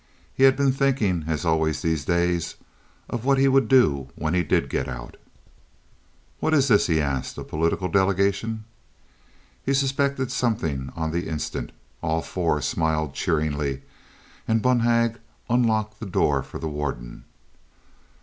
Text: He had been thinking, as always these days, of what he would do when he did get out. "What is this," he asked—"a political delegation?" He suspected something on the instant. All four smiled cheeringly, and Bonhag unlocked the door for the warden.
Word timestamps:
He 0.33 0.45
had 0.45 0.55
been 0.55 0.71
thinking, 0.71 1.25
as 1.27 1.45
always 1.45 1.83
these 1.83 2.03
days, 2.03 2.55
of 3.07 3.23
what 3.23 3.37
he 3.37 3.47
would 3.47 3.67
do 3.67 4.09
when 4.15 4.33
he 4.33 4.41
did 4.43 4.67
get 4.67 4.87
out. 4.87 5.15
"What 6.39 6.55
is 6.55 6.69
this," 6.69 6.87
he 6.87 6.99
asked—"a 6.99 7.43
political 7.43 7.87
delegation?" 7.87 8.63
He 9.63 9.75
suspected 9.75 10.31
something 10.31 10.91
on 10.95 11.11
the 11.11 11.27
instant. 11.27 11.71
All 12.01 12.23
four 12.23 12.63
smiled 12.63 13.13
cheeringly, 13.13 13.83
and 14.47 14.63
Bonhag 14.63 15.19
unlocked 15.51 15.99
the 15.99 16.07
door 16.07 16.41
for 16.41 16.57
the 16.57 16.67
warden. 16.67 17.25